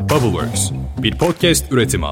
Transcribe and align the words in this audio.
Bubbleworks, 0.00 0.70
bir 0.98 1.18
podcast 1.18 1.72
üretimi. 1.72 2.06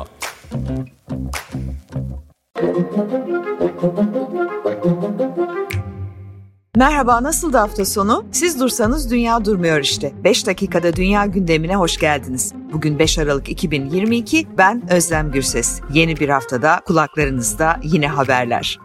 Merhaba, 6.77 7.23
nasıl 7.23 7.53
da 7.53 7.63
hafta 7.63 7.85
sonu? 7.85 8.25
Siz 8.33 8.61
dursanız 8.61 9.11
dünya 9.11 9.45
durmuyor 9.45 9.81
işte. 9.81 10.13
5 10.25 10.47
dakikada 10.47 10.97
dünya 10.97 11.27
gündemine 11.27 11.77
hoş 11.77 11.97
geldiniz. 11.97 12.53
Bugün 12.73 12.99
5 12.99 13.19
Aralık 13.19 13.49
2022, 13.49 14.47
ben 14.59 14.83
Özlem 14.91 15.31
Gürses. 15.33 15.81
Yeni 15.93 16.17
bir 16.17 16.29
haftada 16.29 16.81
kulaklarınızda 16.87 17.81
yine 17.83 18.09
haberler. 18.09 18.79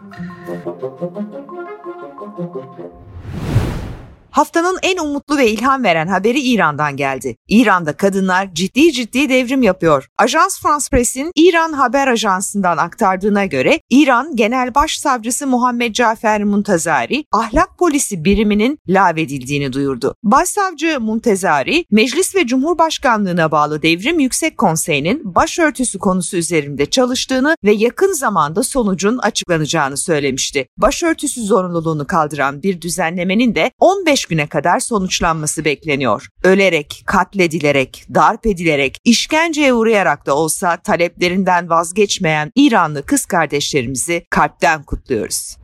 Haftanın 4.34 4.78
en 4.82 4.96
umutlu 4.96 5.38
ve 5.38 5.50
ilham 5.50 5.84
veren 5.84 6.06
haberi 6.06 6.40
İran'dan 6.40 6.96
geldi. 6.96 7.36
İran'da 7.48 7.92
kadınlar 7.92 8.54
ciddi 8.54 8.92
ciddi 8.92 9.28
devrim 9.28 9.62
yapıyor. 9.62 10.08
Ajans 10.18 10.60
France 10.60 10.84
Press'in 10.90 11.32
İran 11.36 11.72
Haber 11.72 12.08
Ajansı'ndan 12.08 12.76
aktardığına 12.76 13.44
göre 13.44 13.80
İran 13.90 14.36
Genel 14.36 14.74
Başsavcısı 14.74 15.46
Muhammed 15.46 15.94
Cafer 15.94 16.44
Muntazari 16.44 17.24
ahlak 17.32 17.78
polisi 17.78 18.24
biriminin 18.24 18.78
lağvedildiğini 18.88 19.72
duyurdu. 19.72 20.14
Başsavcı 20.22 21.00
Muntazari, 21.00 21.84
Meclis 21.90 22.34
ve 22.34 22.46
Cumhurbaşkanlığına 22.46 23.50
bağlı 23.50 23.82
Devrim 23.82 24.20
Yüksek 24.20 24.58
Konseyi'nin 24.58 25.34
başörtüsü 25.34 25.98
konusu 25.98 26.36
üzerinde 26.36 26.86
çalıştığını 26.86 27.56
ve 27.64 27.72
yakın 27.72 28.12
zamanda 28.12 28.62
sonucun 28.62 29.18
açıklanacağını 29.18 29.96
söylemişti. 29.96 30.66
Başörtüsü 30.78 31.42
zorunluluğunu 31.42 32.06
kaldıran 32.06 32.62
bir 32.62 32.80
düzenlemenin 32.80 33.54
de 33.54 33.70
15 33.80 34.23
güne 34.26 34.46
kadar 34.46 34.80
sonuçlanması 34.80 35.64
bekleniyor. 35.64 36.26
Ölerek, 36.42 37.02
katledilerek, 37.06 38.04
darp 38.14 38.46
edilerek, 38.46 38.98
işkenceye 39.04 39.72
uğrayarak 39.74 40.26
da 40.26 40.36
olsa 40.36 40.76
taleplerinden 40.76 41.70
vazgeçmeyen 41.70 42.52
İranlı 42.56 43.06
kız 43.06 43.26
kardeşlerimizi 43.26 44.24
kalpten 44.30 44.82
kutluyoruz. 44.82 45.63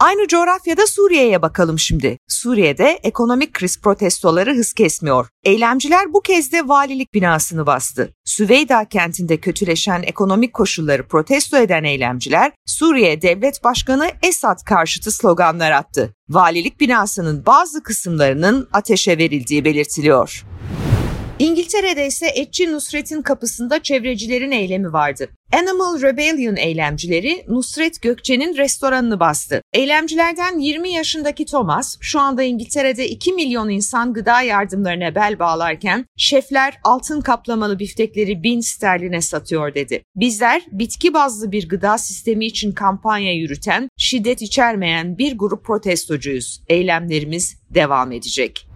Aynı 0.00 0.28
coğrafyada 0.28 0.86
Suriye'ye 0.86 1.42
bakalım 1.42 1.78
şimdi. 1.78 2.18
Suriye'de 2.28 3.00
ekonomik 3.02 3.52
kriz 3.54 3.80
protestoları 3.80 4.54
hız 4.54 4.72
kesmiyor. 4.72 5.28
Eylemciler 5.44 6.12
bu 6.12 6.20
kez 6.20 6.52
de 6.52 6.68
valilik 6.68 7.14
binasını 7.14 7.66
bastı. 7.66 8.14
Süveyda 8.24 8.84
kentinde 8.84 9.36
kötüleşen 9.36 10.02
ekonomik 10.02 10.54
koşulları 10.54 11.08
protesto 11.08 11.56
eden 11.56 11.84
eylemciler 11.84 12.52
Suriye 12.66 13.22
Devlet 13.22 13.64
Başkanı 13.64 14.10
Esad 14.22 14.64
karşıtı 14.64 15.10
sloganlar 15.10 15.70
attı. 15.70 16.14
Valilik 16.28 16.80
binasının 16.80 17.46
bazı 17.46 17.82
kısımlarının 17.82 18.68
ateşe 18.72 19.18
verildiği 19.18 19.64
belirtiliyor. 19.64 20.44
İngiltere'de 21.40 22.06
ise 22.06 22.26
Etçi 22.26 22.72
Nusret'in 22.72 23.22
kapısında 23.22 23.82
çevrecilerin 23.82 24.50
eylemi 24.50 24.92
vardı. 24.92 25.28
Animal 25.52 26.02
Rebellion 26.02 26.56
eylemcileri 26.56 27.44
Nusret 27.48 28.02
Gökçe'nin 28.02 28.56
restoranını 28.56 29.20
bastı. 29.20 29.62
Eylemcilerden 29.72 30.58
20 30.58 30.92
yaşındaki 30.92 31.46
Thomas 31.46 31.96
şu 32.00 32.20
anda 32.20 32.42
İngiltere'de 32.42 33.08
2 33.08 33.32
milyon 33.32 33.68
insan 33.68 34.12
gıda 34.12 34.42
yardımlarına 34.42 35.14
bel 35.14 35.38
bağlarken 35.38 36.06
şefler 36.16 36.78
altın 36.84 37.20
kaplamalı 37.20 37.78
biftekleri 37.78 38.42
bin 38.42 38.60
sterline 38.60 39.20
satıyor 39.20 39.74
dedi. 39.74 40.02
Bizler 40.16 40.62
bitki 40.72 41.14
bazlı 41.14 41.52
bir 41.52 41.68
gıda 41.68 41.98
sistemi 41.98 42.46
için 42.46 42.72
kampanya 42.72 43.34
yürüten, 43.34 43.88
şiddet 43.96 44.42
içermeyen 44.42 45.18
bir 45.18 45.38
grup 45.38 45.64
protestocuyuz. 45.64 46.62
Eylemlerimiz 46.68 47.56
devam 47.70 48.12
edecek. 48.12 48.69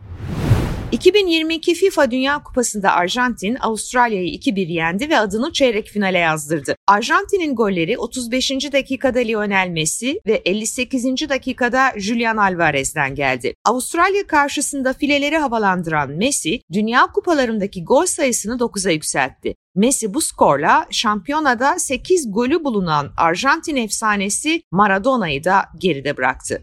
2022 0.95 1.75
FIFA 1.75 2.11
Dünya 2.11 2.43
Kupası'nda 2.43 2.93
Arjantin 2.93 3.57
Avustralya'yı 3.61 4.29
2-1 4.29 4.73
yendi 4.73 5.11
ve 5.11 5.19
adını 5.19 5.53
çeyrek 5.53 5.89
finale 5.89 6.19
yazdırdı. 6.19 6.77
Arjantin'in 6.87 7.55
golleri 7.55 7.99
35. 7.99 8.51
dakikada 8.51 9.19
Lionel 9.19 9.69
Messi 9.69 10.21
ve 10.27 10.43
58. 10.45 11.05
dakikada 11.29 11.93
Julian 11.97 12.37
Alvarez'den 12.37 13.15
geldi. 13.15 13.55
Avustralya 13.65 14.27
karşısında 14.27 14.93
fileleri 14.93 15.37
havalandıran 15.37 16.11
Messi, 16.11 16.61
Dünya 16.73 17.07
Kupalarındaki 17.07 17.85
gol 17.85 18.07
sayısını 18.07 18.55
9'a 18.55 18.91
yükseltti. 18.91 19.55
Messi 19.75 20.15
bu 20.15 20.21
skorla 20.21 20.87
şampiyonada 20.91 21.79
8 21.79 22.33
golü 22.33 22.65
bulunan 22.65 23.11
Arjantin 23.17 23.77
efsanesi 23.77 24.63
Maradona'yı 24.71 25.45
da 25.45 25.65
geride 25.79 26.17
bıraktı. 26.17 26.63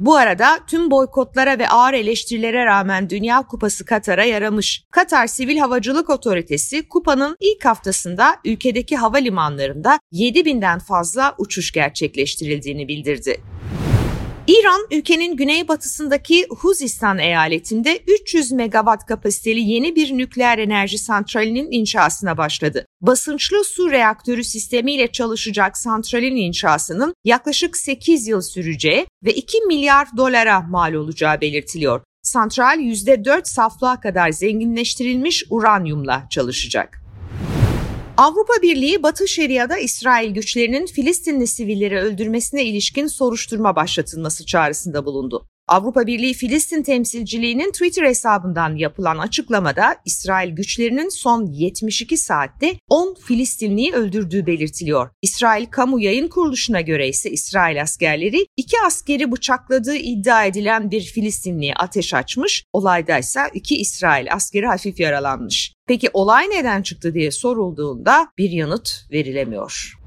Bu 0.00 0.16
arada 0.16 0.58
tüm 0.66 0.90
boykotlara 0.90 1.58
ve 1.58 1.68
ağır 1.68 1.92
eleştirilere 1.92 2.64
rağmen 2.64 3.10
Dünya 3.10 3.42
Kupası 3.42 3.84
Katar'a 3.84 4.24
yaramış. 4.24 4.84
Katar 4.90 5.26
Sivil 5.26 5.58
Havacılık 5.58 6.10
Otoritesi 6.10 6.88
kupanın 6.88 7.36
ilk 7.40 7.64
haftasında 7.64 8.36
ülkedeki 8.44 8.96
havalimanlarında 8.96 9.98
7000'den 10.12 10.78
fazla 10.78 11.34
uçuş 11.38 11.72
gerçekleştirildiğini 11.72 12.88
bildirdi. 12.88 13.40
İran, 14.50 14.86
ülkenin 14.90 15.36
güneybatısındaki 15.36 16.46
Huzistan 16.50 17.18
eyaletinde 17.18 17.98
300 18.06 18.52
megawatt 18.52 19.06
kapasiteli 19.06 19.60
yeni 19.60 19.96
bir 19.96 20.18
nükleer 20.18 20.58
enerji 20.58 20.98
santralinin 20.98 21.68
inşasına 21.70 22.38
başladı. 22.38 22.86
Basınçlı 23.00 23.64
su 23.64 23.90
reaktörü 23.90 24.44
sistemiyle 24.44 25.12
çalışacak 25.12 25.78
santralin 25.78 26.36
inşasının 26.36 27.14
yaklaşık 27.24 27.76
8 27.76 28.26
yıl 28.26 28.40
süreceği 28.40 29.06
ve 29.24 29.32
2 29.32 29.60
milyar 29.60 30.08
dolara 30.16 30.60
mal 30.60 30.92
olacağı 30.92 31.40
belirtiliyor. 31.40 32.00
Santral 32.22 32.78
%4 32.78 33.44
saflığa 33.44 34.00
kadar 34.00 34.30
zenginleştirilmiş 34.30 35.44
uranyumla 35.50 36.26
çalışacak. 36.30 36.99
Avrupa 38.20 38.52
Birliği 38.62 39.02
Batı 39.02 39.28
Şeria'da 39.28 39.78
İsrail 39.78 40.34
güçlerinin 40.34 40.86
Filistinli 40.86 41.46
sivilleri 41.46 42.00
öldürmesine 42.00 42.64
ilişkin 42.64 43.06
soruşturma 43.06 43.76
başlatılması 43.76 44.46
çağrısında 44.46 45.04
bulundu. 45.04 45.46
Avrupa 45.70 46.06
Birliği 46.06 46.34
Filistin 46.34 46.82
temsilciliğinin 46.82 47.72
Twitter 47.72 48.04
hesabından 48.04 48.76
yapılan 48.76 49.18
açıklamada 49.18 49.96
İsrail 50.04 50.50
güçlerinin 50.50 51.08
son 51.08 51.46
72 51.46 52.16
saatte 52.16 52.74
10 52.88 53.14
Filistinliyi 53.14 53.92
öldürdüğü 53.92 54.46
belirtiliyor. 54.46 55.08
İsrail 55.22 55.66
Kamu 55.66 56.00
Yayın 56.00 56.28
Kuruluşu'na 56.28 56.80
göre 56.80 57.08
ise 57.08 57.30
İsrail 57.30 57.82
askerleri 57.82 58.46
iki 58.56 58.76
askeri 58.86 59.32
bıçakladığı 59.32 59.96
iddia 59.96 60.44
edilen 60.44 60.90
bir 60.90 61.00
Filistinliye 61.00 61.74
ateş 61.74 62.14
açmış, 62.14 62.64
olayda 62.72 63.18
ise 63.18 63.40
iki 63.54 63.76
İsrail 63.76 64.32
askeri 64.32 64.66
hafif 64.66 65.00
yaralanmış. 65.00 65.74
Peki 65.86 66.10
olay 66.12 66.50
neden 66.50 66.82
çıktı 66.82 67.14
diye 67.14 67.30
sorulduğunda 67.30 68.28
bir 68.38 68.50
yanıt 68.50 69.06
verilemiyor. 69.12 69.99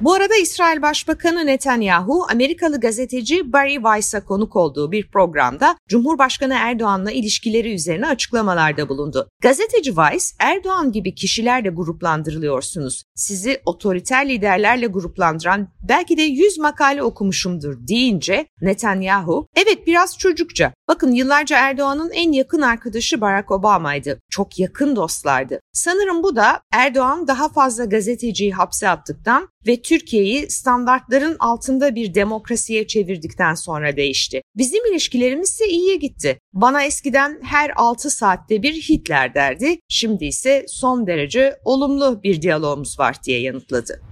Bu 0.00 0.14
arada 0.14 0.36
İsrail 0.36 0.82
Başbakanı 0.82 1.46
Netanyahu, 1.46 2.26
Amerikalı 2.30 2.80
gazeteci 2.80 3.52
Barry 3.52 3.74
Weiss'a 3.74 4.24
konuk 4.24 4.56
olduğu 4.56 4.92
bir 4.92 5.10
programda 5.10 5.76
Cumhurbaşkanı 5.88 6.54
Erdoğan'la 6.54 7.10
ilişkileri 7.10 7.74
üzerine 7.74 8.06
açıklamalarda 8.06 8.88
bulundu. 8.88 9.28
Gazeteci 9.42 9.90
Weiss, 9.90 10.34
Erdoğan 10.38 10.92
gibi 10.92 11.14
kişilerle 11.14 11.68
gruplandırılıyorsunuz. 11.68 13.02
Sizi 13.14 13.60
otoriter 13.64 14.28
liderlerle 14.28 14.86
gruplandıran 14.86 15.68
belki 15.88 16.16
de 16.16 16.22
100 16.22 16.58
makale 16.58 17.02
okumuşumdur 17.02 17.88
deyince 17.88 18.46
Netanyahu, 18.60 19.46
evet 19.56 19.86
biraz 19.86 20.18
çocukça. 20.18 20.72
Bakın 20.88 21.12
yıllarca 21.12 21.58
Erdoğan'ın 21.58 22.10
en 22.10 22.32
yakın 22.32 22.60
arkadaşı 22.60 23.20
Barack 23.20 23.50
Obama'ydı. 23.50 24.20
Çok 24.30 24.58
yakın 24.58 24.96
dostlardı. 24.96 25.60
Sanırım 25.72 26.22
bu 26.22 26.36
da 26.36 26.60
Erdoğan 26.72 27.28
daha 27.28 27.48
fazla 27.48 27.84
gazeteciyi 27.84 28.52
hapse 28.52 28.88
attıktan 28.88 29.48
ve 29.66 29.82
Türkiye'yi 29.82 30.50
standartların 30.50 31.36
altında 31.38 31.94
bir 31.94 32.14
demokrasiye 32.14 32.86
çevirdikten 32.86 33.54
sonra 33.54 33.96
değişti. 33.96 34.42
Bizim 34.56 34.92
ilişkilerimiz 34.92 35.50
ise 35.50 35.68
iyiye 35.68 35.96
gitti. 35.96 36.38
Bana 36.52 36.84
eskiden 36.84 37.40
her 37.42 37.72
6 37.76 38.10
saatte 38.10 38.62
bir 38.62 38.74
Hitler 38.74 39.34
derdi, 39.34 39.78
şimdi 39.88 40.24
ise 40.24 40.64
son 40.68 41.06
derece 41.06 41.60
olumlu 41.64 42.22
bir 42.22 42.42
diyalogumuz 42.42 42.98
var 42.98 43.16
diye 43.24 43.40
yanıtladı. 43.40 44.02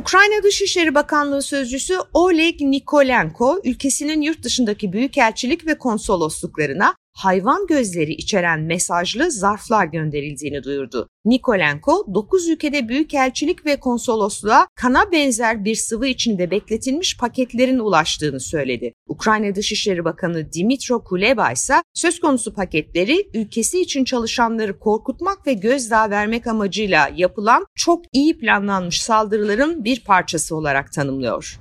Ukrayna 0.00 0.42
Dışişleri 0.42 0.94
Bakanlığı 0.94 1.42
Sözcüsü 1.42 1.98
Oleg 2.14 2.60
Nikolenko, 2.60 3.60
ülkesinin 3.64 4.20
yurt 4.20 4.42
dışındaki 4.42 4.92
büyükelçilik 4.92 5.66
ve 5.66 5.78
konsolosluklarına 5.78 6.94
hayvan 7.24 7.66
gözleri 7.66 8.12
içeren 8.12 8.60
mesajlı 8.60 9.30
zarflar 9.30 9.86
gönderildiğini 9.86 10.62
duyurdu. 10.62 11.08
Nikolenko, 11.24 12.06
9 12.14 12.48
ülkede 12.48 12.88
büyükelçilik 12.88 13.66
ve 13.66 13.76
konsolosluğa 13.76 14.66
kana 14.74 15.12
benzer 15.12 15.64
bir 15.64 15.74
sıvı 15.74 16.06
içinde 16.06 16.50
bekletilmiş 16.50 17.16
paketlerin 17.16 17.78
ulaştığını 17.78 18.40
söyledi. 18.40 18.92
Ukrayna 19.06 19.54
Dışişleri 19.54 20.04
Bakanı 20.04 20.52
Dimitro 20.52 21.04
Kuleba 21.04 21.52
ise 21.52 21.74
söz 21.94 22.20
konusu 22.20 22.54
paketleri 22.54 23.30
ülkesi 23.34 23.80
için 23.80 24.04
çalışanları 24.04 24.78
korkutmak 24.78 25.46
ve 25.46 25.52
gözdağı 25.52 26.10
vermek 26.10 26.46
amacıyla 26.46 27.10
yapılan 27.16 27.66
çok 27.74 28.04
iyi 28.12 28.38
planlanmış 28.38 29.02
saldırıların 29.02 29.84
bir 29.84 30.04
parçası 30.04 30.56
olarak 30.56 30.92
tanımlıyor. 30.92 31.58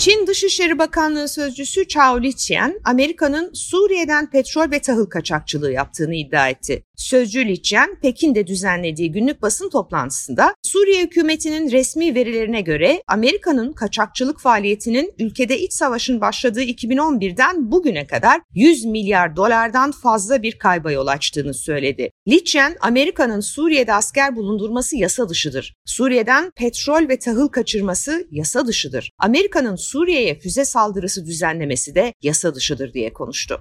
Çin 0.00 0.26
Dışişleri 0.26 0.78
Bakanlığı 0.78 1.28
Sözcüsü 1.28 1.88
Chao 1.88 2.22
Liqian, 2.22 2.80
Amerika'nın 2.84 3.50
Suriye'den 3.54 4.30
petrol 4.30 4.70
ve 4.70 4.80
tahıl 4.80 5.06
kaçakçılığı 5.06 5.72
yaptığını 5.72 6.14
iddia 6.14 6.48
etti. 6.48 6.84
Sözcü 7.00 7.48
Liqian, 7.48 7.94
Pekin'de 8.02 8.46
düzenlediği 8.46 9.12
günlük 9.12 9.42
basın 9.42 9.70
toplantısında 9.70 10.54
Suriye 10.62 11.02
hükümetinin 11.02 11.70
resmi 11.70 12.14
verilerine 12.14 12.60
göre 12.60 13.02
Amerika'nın 13.06 13.72
kaçakçılık 13.72 14.40
faaliyetinin 14.40 15.14
ülkede 15.18 15.58
iç 15.58 15.72
savaşın 15.72 16.20
başladığı 16.20 16.62
2011'den 16.62 17.70
bugüne 17.70 18.06
kadar 18.06 18.40
100 18.54 18.84
milyar 18.84 19.36
dolardan 19.36 19.92
fazla 19.92 20.42
bir 20.42 20.58
kayba 20.58 20.92
yol 20.92 21.06
açtığını 21.06 21.54
söyledi. 21.54 22.10
Liqian, 22.28 22.76
Amerika'nın 22.80 23.40
Suriye'de 23.40 23.94
asker 23.94 24.36
bulundurması 24.36 24.96
yasa 24.96 25.28
dışıdır. 25.28 25.74
Suriye'den 25.86 26.50
petrol 26.56 27.08
ve 27.08 27.18
tahıl 27.18 27.48
kaçırması 27.48 28.26
yasa 28.30 28.66
dışıdır. 28.66 29.10
Amerika'nın 29.18 29.76
Suriye'ye 29.76 30.38
füze 30.38 30.64
saldırısı 30.64 31.26
düzenlemesi 31.26 31.94
de 31.94 32.14
yasa 32.22 32.54
dışıdır 32.54 32.92
diye 32.92 33.12
konuştu. 33.12 33.60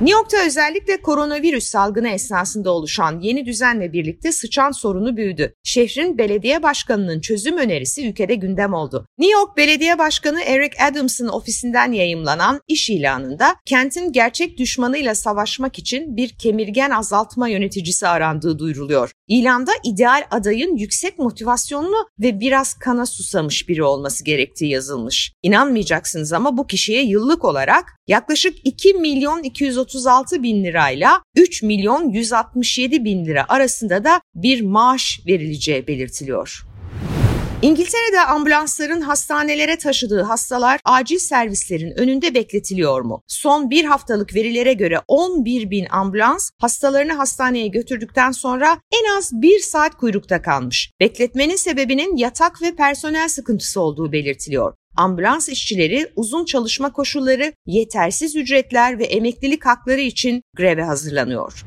New 0.00 0.18
York'ta 0.18 0.46
özellikle 0.46 1.02
koronavirüs 1.02 1.64
salgını 1.64 2.08
esnasında 2.08 2.70
oluşan 2.70 3.20
yeni 3.20 3.46
düzenle 3.46 3.92
birlikte 3.92 4.32
sıçan 4.32 4.70
sorunu 4.70 5.16
büyüdü. 5.16 5.54
Şehrin 5.64 6.18
belediye 6.18 6.62
başkanının 6.62 7.20
çözüm 7.20 7.58
önerisi 7.58 8.08
ülkede 8.08 8.34
gündem 8.34 8.74
oldu. 8.74 9.06
New 9.18 9.38
York 9.38 9.56
Belediye 9.56 9.98
Başkanı 9.98 10.42
Eric 10.42 10.84
Adams'ın 10.84 11.28
ofisinden 11.28 11.92
yayımlanan 11.92 12.60
iş 12.68 12.90
ilanında 12.90 13.56
kentin 13.66 14.12
gerçek 14.12 14.58
düşmanıyla 14.58 15.14
savaşmak 15.14 15.78
için 15.78 16.16
bir 16.16 16.28
kemirgen 16.28 16.90
azaltma 16.90 17.48
yöneticisi 17.48 18.08
arandığı 18.08 18.58
duyuruluyor. 18.58 19.10
İlanda 19.28 19.72
ideal 19.84 20.24
adayın 20.30 20.76
yüksek 20.76 21.18
motivasyonlu 21.18 22.08
ve 22.20 22.40
biraz 22.40 22.74
kana 22.74 23.06
susamış 23.06 23.68
biri 23.68 23.82
olması 23.82 24.24
gerektiği 24.24 24.70
yazılmış. 24.70 25.32
İnanmayacaksınız 25.42 26.32
ama 26.32 26.58
bu 26.58 26.66
kişiye 26.66 27.02
yıllık 27.02 27.44
olarak 27.44 27.84
yaklaşık 28.06 28.66
2 28.66 28.94
milyon 28.94 29.42
236 29.86 30.42
bin 30.42 30.64
lirayla 30.64 31.22
3 31.36 31.62
milyon 31.62 32.08
167 32.08 33.04
bin 33.04 33.26
lira 33.26 33.44
arasında 33.48 34.04
da 34.04 34.20
bir 34.34 34.60
maaş 34.60 35.20
verileceği 35.26 35.86
belirtiliyor. 35.86 36.62
İngiltere'de 37.62 38.20
ambulansların 38.20 39.00
hastanelere 39.00 39.78
taşıdığı 39.78 40.22
hastalar 40.22 40.80
acil 40.84 41.18
servislerin 41.18 41.98
önünde 41.98 42.34
bekletiliyor 42.34 43.00
mu? 43.00 43.22
Son 43.26 43.70
bir 43.70 43.84
haftalık 43.84 44.34
verilere 44.34 44.72
göre 44.72 45.00
11 45.08 45.70
bin 45.70 45.86
ambulans 45.90 46.50
hastalarını 46.60 47.12
hastaneye 47.12 47.66
götürdükten 47.66 48.30
sonra 48.30 48.78
en 48.92 49.16
az 49.18 49.30
bir 49.32 49.58
saat 49.58 49.96
kuyrukta 49.96 50.42
kalmış. 50.42 50.90
Bekletmenin 51.00 51.56
sebebinin 51.56 52.16
yatak 52.16 52.62
ve 52.62 52.74
personel 52.74 53.28
sıkıntısı 53.28 53.80
olduğu 53.80 54.12
belirtiliyor. 54.12 54.74
Ambulans 54.96 55.48
işçileri 55.48 56.12
uzun 56.16 56.44
çalışma 56.44 56.92
koşulları, 56.92 57.52
yetersiz 57.66 58.36
ücretler 58.36 58.98
ve 58.98 59.04
emeklilik 59.04 59.66
hakları 59.66 60.00
için 60.00 60.42
greve 60.56 60.82
hazırlanıyor. 60.82 61.64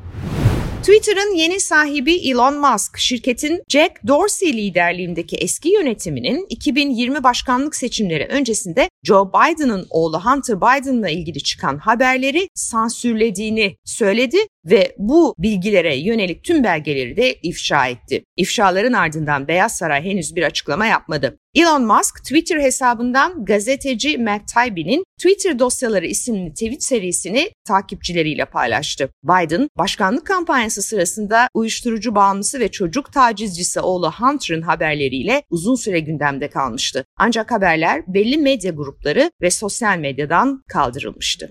Twitter'ın 0.80 1.34
yeni 1.34 1.60
sahibi 1.60 2.14
Elon 2.14 2.60
Musk, 2.60 2.98
şirketin 2.98 3.62
Jack 3.68 4.06
Dorsey 4.06 4.52
liderliğindeki 4.52 5.36
eski 5.36 5.68
yönetiminin 5.68 6.46
2020 6.48 7.24
başkanlık 7.24 7.76
seçimleri 7.76 8.26
öncesinde 8.26 8.88
Joe 9.04 9.28
Biden'ın 9.28 9.86
oğlu 9.90 10.20
Hunter 10.24 10.56
Biden'la 10.56 11.08
ilgili 11.08 11.42
çıkan 11.42 11.78
haberleri 11.78 12.48
sansürlediğini 12.54 13.76
söyledi 13.84 14.36
ve 14.64 14.94
bu 14.98 15.34
bilgilere 15.38 15.96
yönelik 15.96 16.44
tüm 16.44 16.64
belgeleri 16.64 17.16
de 17.16 17.34
ifşa 17.42 17.86
etti. 17.86 18.24
İfşaların 18.36 18.92
ardından 18.92 19.48
Beyaz 19.48 19.76
Saray 19.76 20.04
henüz 20.04 20.36
bir 20.36 20.42
açıklama 20.42 20.86
yapmadı. 20.86 21.38
Elon 21.54 21.86
Musk 21.86 22.18
Twitter 22.22 22.60
hesabından 22.60 23.44
gazeteci 23.44 24.18
Matt 24.18 24.48
Taibbi'nin 24.54 25.04
Twitter 25.18 25.58
dosyaları 25.58 26.06
isimli 26.06 26.52
tweet 26.52 26.84
serisini 26.84 27.50
takipçileriyle 27.66 28.44
paylaştı. 28.44 29.08
Biden, 29.24 29.68
başkanlık 29.78 30.26
kampanyası 30.26 30.82
sırasında 30.82 31.48
uyuşturucu 31.54 32.14
bağımlısı 32.14 32.60
ve 32.60 32.70
çocuk 32.70 33.12
tacizcisi 33.12 33.80
oğlu 33.80 34.12
Hunter'ın 34.12 34.62
haberleriyle 34.62 35.42
uzun 35.50 35.74
süre 35.74 36.00
gündemde 36.00 36.48
kalmıştı. 36.48 37.04
Ancak 37.16 37.50
haberler 37.50 38.02
belli 38.06 38.38
medya 38.38 38.70
grupları 38.70 39.30
ve 39.42 39.50
sosyal 39.50 39.98
medyadan 39.98 40.62
kaldırılmıştı. 40.68 41.48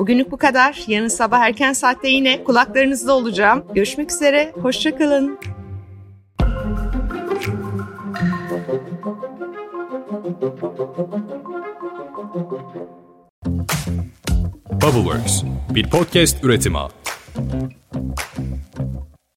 Bugünlük 0.00 0.30
bu 0.30 0.36
kadar. 0.36 0.84
Yarın 0.86 1.08
sabah 1.08 1.40
erken 1.40 1.72
saatte 1.72 2.08
yine 2.08 2.44
kulaklarınızda 2.44 3.16
olacağım. 3.16 3.64
Görüşmek 3.74 4.12
üzere, 4.12 4.52
hoşçakalın. 4.62 5.38
Bubbleworks 14.72 15.42
bir 15.74 15.90
podcast 15.90 16.44
üretimi. 16.44 16.78